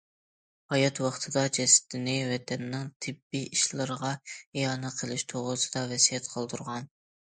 ھايات 0.73 1.01
ۋاقتىدا 1.03 1.43
جەسىتىنى 1.57 2.17
ۋەتەننىڭ 2.33 2.89
تېببىي 3.07 3.47
ئىشلىرىغا 3.53 4.17
ئىئانە 4.35 4.97
قىلىش 5.01 5.31
توغرىسىدا 5.33 5.89
ۋەسىيەت 5.97 6.37
قالدۇرغان. 6.37 6.95